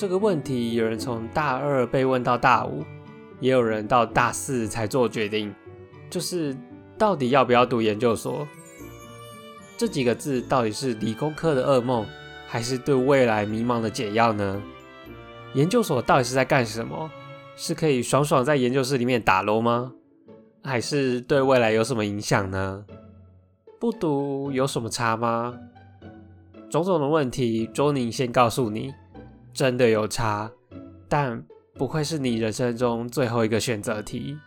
[0.00, 2.82] 这个问题，有人从大二被问到大五，
[3.38, 5.54] 也有人到大四才做决定，
[6.08, 6.56] 就是
[6.96, 8.48] 到底要不要读研究所？
[9.76, 12.06] 这几个字到底是理工科的噩梦，
[12.48, 14.62] 还是对未来迷茫的解药呢？
[15.52, 17.10] 研究所到底是在干什么？
[17.54, 19.92] 是可以爽爽在研究室里面打楼吗？
[20.64, 22.86] 还是对未来有什么影响呢？
[23.78, 25.58] 不读有什么差吗？
[26.70, 28.94] 种种的问题，周宁先告诉你。
[29.60, 30.50] 真的有差，
[31.06, 34.38] 但不会是你人生中最后一个选择题。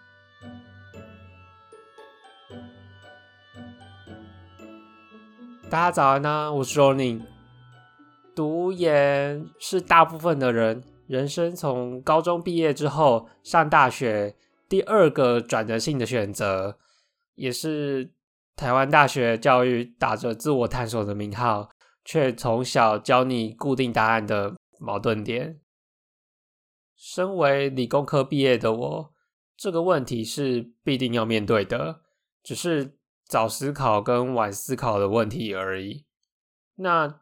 [5.69, 7.21] 大家早安呢，我是 Ronnie。
[8.33, 14.35] 读研是大部分的人人生从高中毕业之后上大学
[14.67, 16.79] 第二个转折性的选择，
[17.35, 18.09] 也是
[18.55, 21.69] 台湾大学教育打着自我探索的名号，
[22.03, 24.55] 却从小教你固定答案的。
[24.79, 25.61] 矛盾点。
[26.95, 29.13] 身为理工科毕业的我，
[29.57, 32.01] 这个问题是必定要面对的，
[32.41, 36.05] 只是早思考跟晚思考的问题而已。
[36.75, 37.21] 那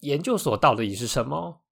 [0.00, 1.62] 研究所到底是什么？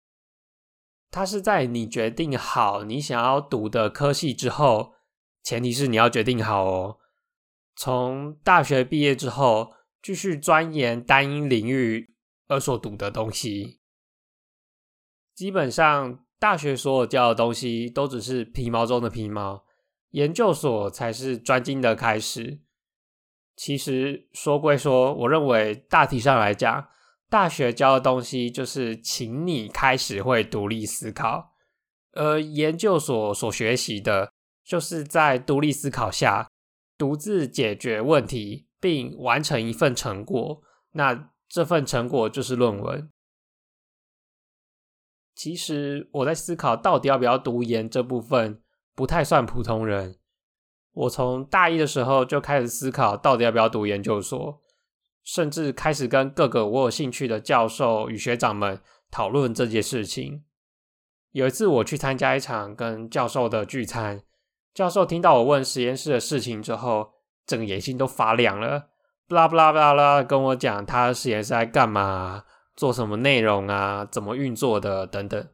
[1.10, 4.94] 它是在你决定好你想要读的科系之后，
[5.42, 6.98] 前提是你要决定好哦。
[7.76, 12.14] 从大学毕业之后，继续钻研单一领域
[12.48, 13.81] 而所读的东西。
[15.42, 19.64] 基本上，大学所有教的东西都只是皮毛中的皮毛，
[20.10, 22.60] 研究所才是专精的开始。
[23.56, 26.86] 其实说归说，我认为大体上来讲，
[27.28, 31.54] 大学教的东西就是请你开始会独立思考，
[32.12, 34.30] 而研究所所学习的，
[34.64, 36.48] 就是在独立思考下
[36.96, 40.62] 独自解决问题，并完成一份成果。
[40.92, 43.10] 那这份成果就是论文。
[45.34, 48.60] 其实我在思考到底要不要读研这部分，
[48.94, 50.16] 不太算普通人。
[50.92, 54.60] 我从大一的时候就开始思考到底要不要读研究所，
[55.24, 58.78] 甚至开始跟各个我有兴趣的教授与学长们
[59.10, 60.44] 讨论这件事情。
[61.30, 64.22] 有一次我去参加一场跟教授的聚餐，
[64.74, 67.12] 教授听到我问实验室的事情之后，
[67.46, 68.88] 整个眼睛都发亮了，
[69.26, 72.44] 巴拉巴拉巴拉拉跟我讲他的实验室在干嘛。
[72.74, 74.04] 做什么内容啊？
[74.04, 75.06] 怎么运作的？
[75.06, 75.48] 等等，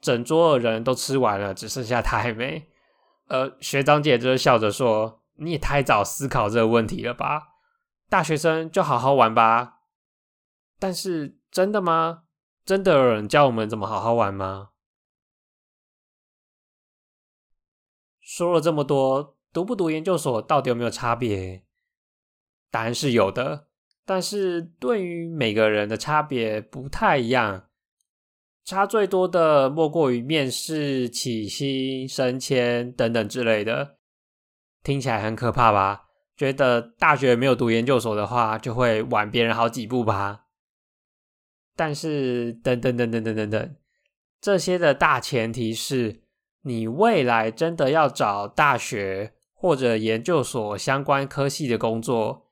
[0.00, 2.68] 整桌的人都吃完了，只剩下他还没。
[3.28, 7.42] 呃，学长姐就笑着说：“你也太早思考这个问题了吧？
[8.08, 9.80] 大学生就好好玩吧。”
[10.78, 12.24] 但是真的吗？
[12.64, 14.70] 真的有人教我们怎么好好玩吗？
[18.20, 21.64] 说了这么多，读不读研究所到底有没有差别？
[22.70, 23.65] 答案是有的。
[24.06, 27.66] 但是对于每个人的差别不太一样，
[28.64, 33.96] 差最多的莫过于面试、起薪、升迁等等之类的，
[34.84, 36.04] 听起来很可怕吧？
[36.36, 40.44] 觉得大学没有读研究所的话，就会晚别人好几步吧？
[41.74, 43.76] 但是等等等等等等等，
[44.40, 46.22] 这些的大前提是
[46.62, 52.45] 你未来真的要找大学或者研究所相关科系的工作。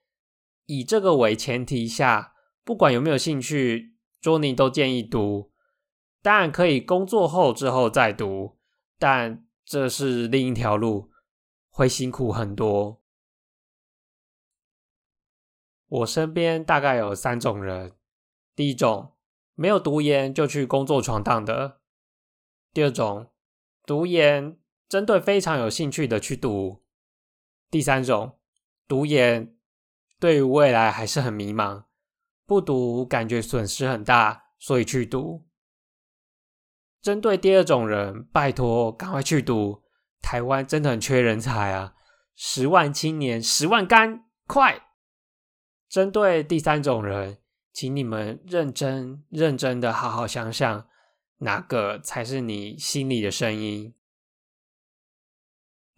[0.66, 5.52] 以这个为前提下，不管有没有兴趣，Joey 都建议读。
[6.22, 8.58] 当然可以工作后之后再读，
[8.98, 11.10] 但这是另一条路，
[11.68, 13.02] 会辛苦很多。
[15.86, 17.92] 我身边大概有三种人：
[18.56, 19.12] 第一种，
[19.54, 21.80] 没有读研就去工作闯荡的；
[22.72, 23.30] 第二种，
[23.84, 24.58] 读研
[24.88, 26.82] 针对非常有兴趣的去读；
[27.70, 28.38] 第三种，
[28.88, 29.53] 读研。
[30.24, 31.84] 对于未来还是很迷茫，
[32.46, 35.46] 不读感觉损失很大，所以去读。
[37.02, 39.82] 针对第二种人，拜托赶快去读，
[40.22, 41.94] 台湾真的很缺人才啊！
[42.34, 44.86] 十万青年，十万干，快！
[45.90, 47.36] 针对第三种人，
[47.70, 50.88] 请你们认真认真的好好想想，
[51.40, 53.94] 哪个才是你心里的声音？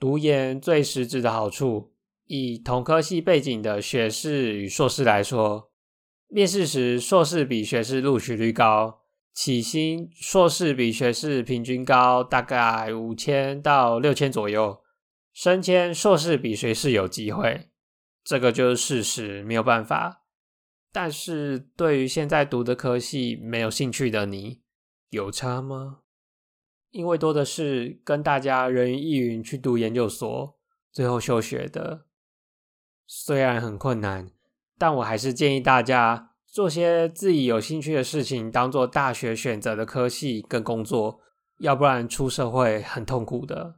[0.01, 1.93] 读研最实质的好处。
[2.27, 5.71] 以同科系背景的学士与硕士来说，
[6.29, 9.03] 面试时硕士比学士录取率高，
[9.33, 14.83] 起薪硕士比学士平均高大概五千到六千左右，
[15.33, 17.69] 升迁硕士比学士有机会，
[18.25, 20.25] 这个就是事实，没有办法。
[20.91, 24.63] 但是对于现在读的科系没有兴趣的你，
[25.11, 26.01] 有差吗？
[26.91, 30.59] 因为多的是跟大家人云亦云去读研究所，
[30.91, 32.06] 最后休学的。
[33.07, 34.31] 虽然很困难，
[34.77, 41.21] 但我还是建议大家做些自己有兴趣的事情，当做大学选择的科系跟工作，
[41.61, 43.77] 要不然出社会很痛苦的。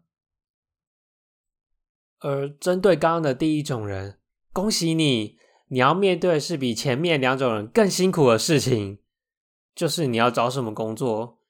[2.21, 4.19] 而针对刚刚的第一种人，
[4.53, 5.37] 恭喜你！
[5.71, 8.99] 你要面对是比前面两种人更辛苦的事情，
[9.75, 11.41] 就是你要找什么工作。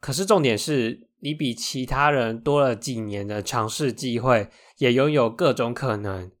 [0.00, 6.32] 可是重点是你比其他人多了几年的尝试机会，也拥有各种可能。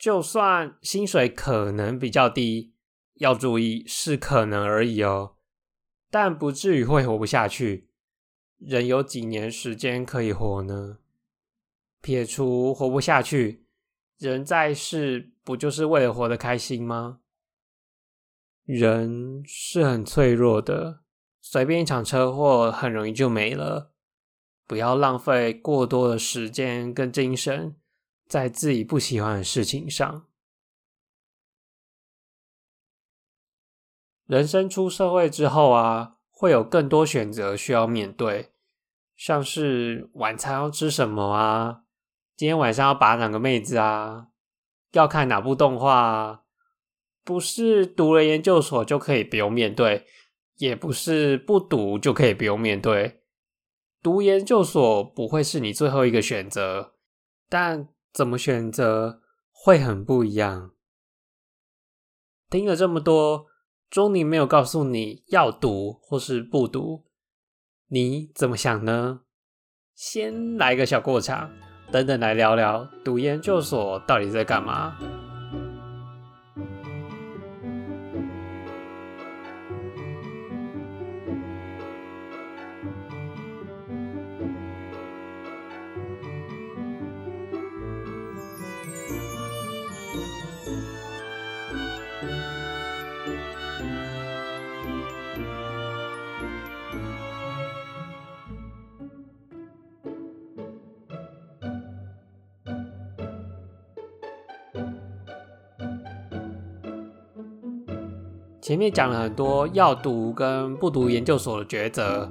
[0.00, 2.72] 就算薪水可能比较低，
[3.16, 5.34] 要注意是可能而已哦，
[6.10, 7.90] 但不至于会活不下去。
[8.56, 11.00] 人有几年时间可以活呢？
[12.00, 13.66] 撇除活不下去。
[14.16, 17.20] 人在世不就是为了活得开心吗？
[18.64, 21.00] 人是很脆弱的，
[21.42, 23.92] 随便一场车祸很容易就没了。
[24.66, 27.76] 不要浪费过多的时间跟精神
[28.30, 30.24] 在自己不喜欢的事情上。
[34.24, 38.52] 人生出社会之后啊，会有更多选择需要面对，
[39.16, 41.82] 像是晚餐要吃什么啊。
[42.36, 44.28] 今天晚上要把哪个妹子啊？
[44.92, 46.42] 要看哪部动画啊？
[47.24, 50.06] 不是读了研究所就可以不用面对，
[50.58, 53.24] 也不是不读就可以不用面对。
[54.00, 56.94] 读研究所不会是你最后一个选择，
[57.48, 59.20] 但怎么选择
[59.50, 60.72] 会很不一样。
[62.48, 63.46] 听了这么多，
[63.88, 67.04] 钟宁没有告诉你要读或是不读，
[67.88, 69.20] 你怎么想呢？
[69.94, 71.50] 先来个小过场。
[71.92, 74.96] 等等，来聊聊读研究所到底在干嘛。
[108.70, 112.30] 前面讲了很多要读跟不读研究所的抉择，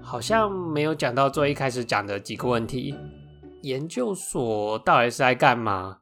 [0.00, 2.94] 好像没有讲到最一开始讲的几个问题。
[3.62, 5.98] 研究所到底是在干嘛？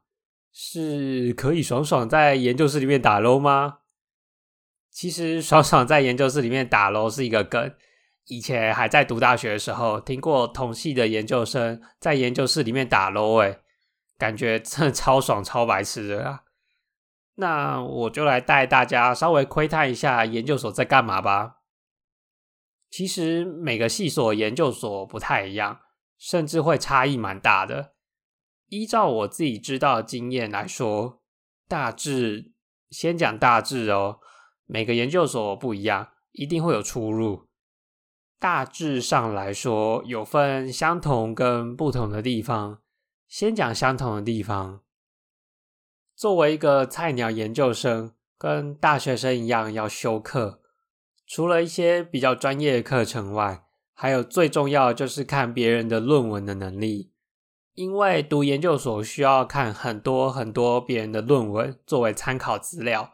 [0.53, 3.79] 是可以爽爽在研究室里面打 l 吗？
[4.91, 7.73] 其实 爽爽在研究室里面打 l 是一个梗。
[8.27, 13.57] 以前还在读大学的时候，听过同系的研究生在研究室里面打 LO，哎，
[14.19, 16.43] 感觉真的超爽超白痴的啊！
[17.39, 21.59] 那我就来带大家稍微窥探一下研究所在干嘛吧。
[22.89, 25.79] 其实每个系所研究所不太一样，
[26.17, 27.93] 甚至会差异蛮大的。
[28.67, 31.21] 依照我自己知道的经验来说，
[31.67, 32.51] 大致
[32.89, 34.19] 先讲大致哦。
[34.65, 37.47] 每个研究所不一样，一定会有出入。
[38.37, 42.81] 大致上来说，有分相同跟不同的地方。
[43.27, 44.81] 先讲相同的地方。
[46.19, 50.59] 作为一个菜鸟研究生，跟大学生一样要修课，
[51.25, 57.13] 除了一些比较专业的课程外，还有最重要的就是看别人的论文的能力。
[57.73, 63.13] 因为读研究所需要看很多很多别人的论文作为参考资料。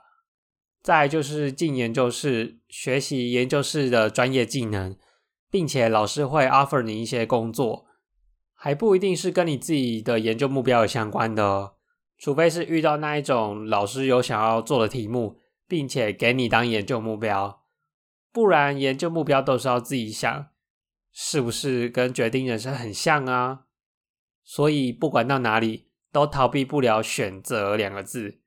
[0.82, 4.98] 再就是进研究室学习研究室的专业技能，
[5.52, 7.86] 并且老师会 offer 你一些工作，
[8.56, 11.75] 还不一定是跟你自己的研究目标有相关的哦。
[12.18, 17.64] 除非是遇到那一种老师有想要做的题目，并且给你当研究目标，
[18.32, 20.48] 不然研究目标都是要自己想，
[21.12, 23.66] 是不是跟决定人生很像啊？
[24.44, 28.42] 所以不管到哪里，都逃避不了选择两个字。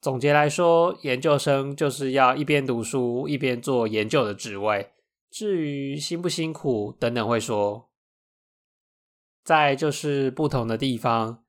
[0.00, 4.92] 总结来说，研究生就是要一边读书一边做研究的职位。
[5.30, 7.90] 至于辛不辛苦等等会说。
[9.42, 11.44] 再就是不同的地方。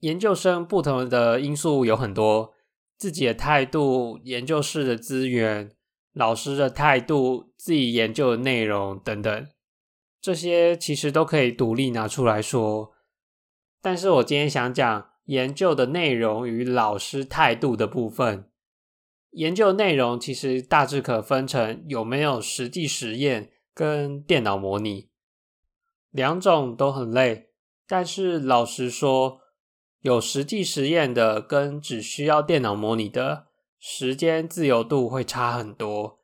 [0.00, 2.52] 研究生不同的因素有很多，
[2.96, 5.70] 自己的态度、研究室的资源、
[6.12, 9.48] 老师的态度、自己研究的内容等等，
[10.20, 12.92] 这些其实都可以独立拿出来说。
[13.82, 18.46] 但是我今天想讲研究的内容与老师态度的部分。
[19.32, 25.08] 研究内容其实大致可分成有没有实际实验跟电脑模拟，
[26.10, 27.50] 两种都很累。
[27.86, 29.40] 但是老实说，
[30.00, 33.46] 有实际实验的跟只需要电脑模拟的
[33.78, 36.20] 时间自由度会差很多。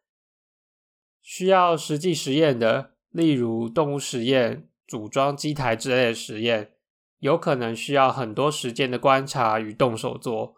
[1.20, 6.72] 需要实际实验的，例如动物实验、组装机台之类的实验，
[7.18, 10.56] 有可能需要很多时间的观察与动手做。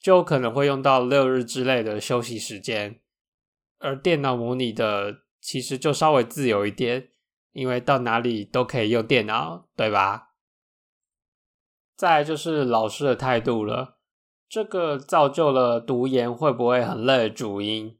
[0.00, 3.00] 就可能会用到六日之类的休息时间，
[3.78, 7.10] 而电脑模拟的其实就稍微自由一点，
[7.52, 10.29] 因为到哪里都可以用电脑，对吧？
[12.00, 13.98] 再就是老师的态度了，
[14.48, 17.98] 这个造就了读研会不会很累的主因。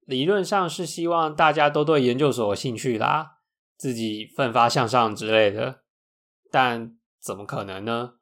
[0.00, 3.36] 理论上是希望大家都对研究所有兴趣啦，
[3.76, 5.82] 自己奋发向上之类的，
[6.50, 8.14] 但怎么可能呢？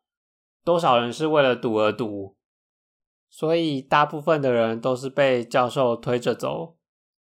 [0.63, 2.37] 多少人是为了读而读？
[3.31, 6.77] 所以，大部分的人都是被教授推着走，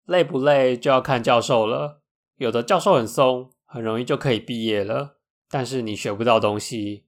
[0.05, 2.03] 累不累就要看教授了。
[2.39, 7.05] 有的教授很松，很容易就可以毕业了，但是你学不到东西；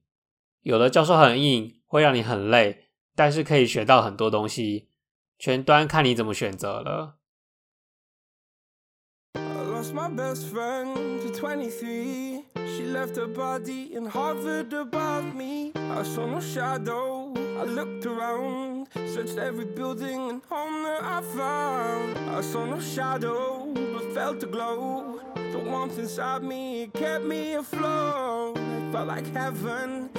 [0.67, 4.89] 有的教授很硬，会让你很累，但是可以学到很多东西。
[5.39, 7.15] 全端看你怎么选择了。
[17.59, 22.17] I looked around, searched every building and home that I found.
[22.29, 25.19] I saw no shadow, but felt a glow.
[25.33, 28.57] The warmth inside me kept me afloat.
[28.57, 30.11] It felt like heaven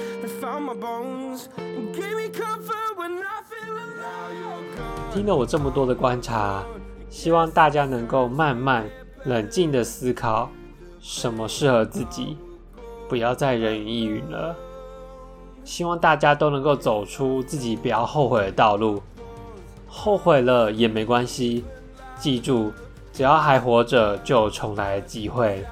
[5.13, 6.63] 听了我这么多的观察，
[7.09, 8.87] 希望大家能够慢慢
[9.25, 10.49] 冷静的思考，
[10.99, 12.37] 什么适合自己，
[13.07, 14.55] 不要再人云亦云了。
[15.63, 19.01] 希望大家都能够走出自己不要后悔的道路，
[19.87, 21.63] 后悔了也没关系。
[22.17, 22.71] 记住，
[23.11, 25.65] 只要还活着，就有重来的机会。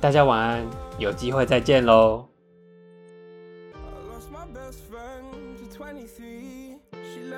[0.00, 0.64] 大家晚安，
[0.98, 2.33] 有机会再见喽。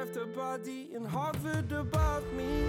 [0.07, 2.67] left a body and hovered above me.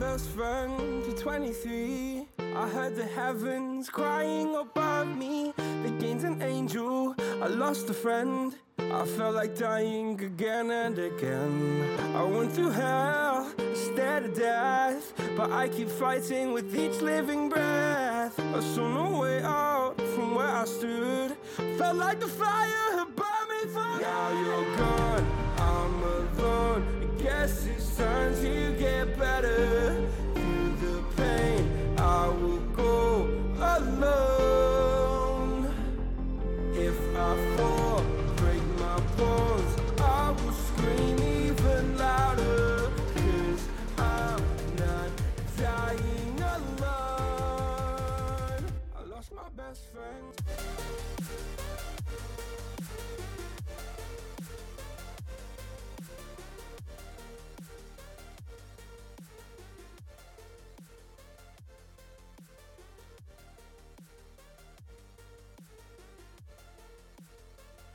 [0.00, 2.26] Best friend to 23.
[2.56, 5.52] I heard the heavens crying above me.
[5.56, 8.56] The gained an angel, I lost a friend.
[8.78, 12.16] I felt like dying again and again.
[12.16, 15.12] I went through hell, stared at death.
[15.36, 18.40] But I keep fighting with each living breath.
[18.40, 21.36] I saw no way out from where I stood.
[21.76, 24.00] Felt like the fire had burned me through.
[24.00, 25.49] Now you're gone.
[27.40, 30.06] I guess it's time to get better.
[30.34, 34.39] Through the pain, I will go alone.